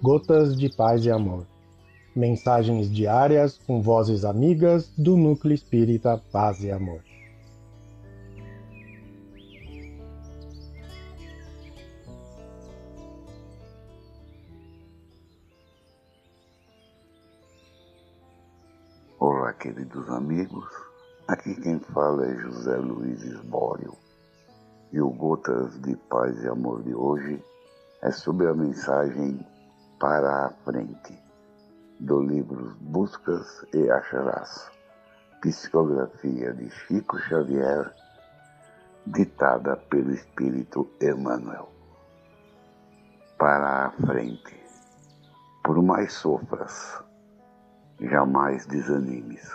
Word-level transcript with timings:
Gotas 0.00 0.56
de 0.56 0.68
Paz 0.68 1.04
e 1.04 1.10
Amor. 1.10 1.44
Mensagens 2.14 2.88
diárias 2.88 3.58
com 3.58 3.82
vozes 3.82 4.24
amigas 4.24 4.88
do 4.96 5.16
Núcleo 5.16 5.52
Espírita 5.52 6.22
Paz 6.30 6.62
e 6.62 6.70
Amor. 6.70 7.02
Olá, 19.18 19.52
queridos 19.54 20.08
amigos. 20.10 20.64
Aqui 21.26 21.60
quem 21.60 21.80
fala 21.80 22.24
é 22.24 22.36
José 22.36 22.76
Luiz 22.76 23.20
Esbório. 23.24 23.94
E 24.92 25.00
o 25.00 25.10
Gotas 25.10 25.76
de 25.82 25.96
Paz 26.08 26.40
e 26.44 26.46
Amor 26.46 26.84
de 26.84 26.94
hoje 26.94 27.42
é 28.00 28.12
sobre 28.12 28.46
a 28.46 28.54
mensagem 28.54 29.44
Para 30.00 30.46
a 30.46 30.50
Frente, 30.64 31.20
do 31.98 32.22
livro 32.22 32.76
Buscas 32.80 33.66
e 33.74 33.90
Acharás, 33.90 34.70
psicografia 35.40 36.54
de 36.54 36.70
Chico 36.70 37.18
Xavier, 37.18 37.92
ditada 39.04 39.76
pelo 39.76 40.12
Espírito 40.12 40.88
Emmanuel. 41.02 41.68
Para 43.38 43.86
a 43.86 43.90
frente, 43.90 44.56
por 45.64 45.82
mais 45.82 46.12
sofras, 46.12 47.02
jamais 48.00 48.66
desanimes. 48.66 49.52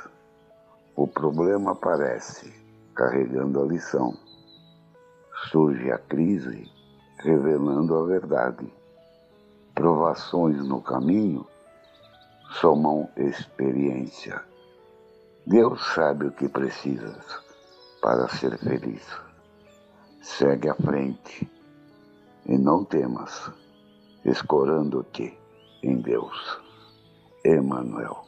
O 0.98 1.08
problema 1.08 1.72
aparece 1.72 2.52
carregando 2.94 3.62
a 3.62 3.66
lição. 3.66 4.14
Surge 5.50 5.90
a 5.90 5.98
crise 6.00 6.70
revelando 7.20 7.96
a 7.96 8.06
verdade. 8.06 8.83
Provações 9.74 10.64
no 10.64 10.82
caminho 10.82 11.48
somam 12.60 13.10
experiência. 13.18 14.42
Deus 15.48 15.84
sabe 15.94 16.28
o 16.28 16.32
que 16.32 16.48
precisas 16.48 17.26
para 18.02 18.28
ser 18.30 18.58
feliz. 18.60 19.04
Segue 20.22 20.70
à 20.70 20.76
frente 20.76 21.52
e 22.46 22.58
não 22.58 22.86
temas, 22.86 23.52
escorando-te 24.24 25.38
em 25.82 26.02
Deus. 26.02 26.62
Emmanuel. 27.44 28.24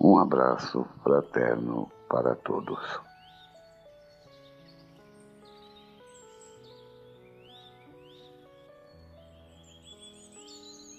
Um 0.00 0.18
abraço 0.18 0.86
fraterno 1.02 1.90
para 2.08 2.34
todos. 2.36 3.09